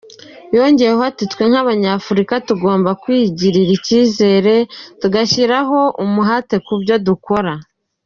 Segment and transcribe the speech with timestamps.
[0.55, 4.55] Yongeyeho ati:" Twe nk’Abanyafurika tugomba kwigirira icyizere,
[5.01, 7.53] tugashyiraho umuhate mu byo dukora".